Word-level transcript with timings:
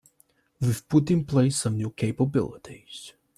We’ve 0.59 0.87
put 0.89 1.11
in 1.11 1.25
place 1.25 1.57
some 1.59 1.77
new 1.77 1.91
capabilities. 1.91 3.13